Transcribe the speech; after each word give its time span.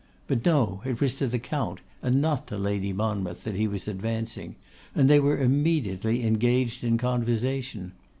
But 0.25 0.43
no, 0.43 0.81
it 0.83 0.99
was 0.99 1.13
to 1.19 1.27
the 1.27 1.37
Count, 1.37 1.79
and 2.01 2.19
not 2.19 2.47
to 2.47 2.57
Lady 2.57 2.91
Monmouth 2.91 3.43
that 3.43 3.53
he 3.53 3.67
was 3.67 3.87
advancing; 3.87 4.55
and 4.95 5.07
they 5.07 5.19
were 5.19 5.37
immediately 5.37 6.25
engaged 6.25 6.83
in 6.83 6.97
conversation. 6.97 7.91